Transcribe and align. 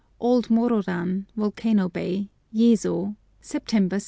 OLD 0.19 0.49
MORORAN, 0.49 1.27
VOLCANO 1.35 1.87
BAY, 1.89 2.27
YEZO, 2.51 3.15
September 3.39 3.99
2. 3.99 3.99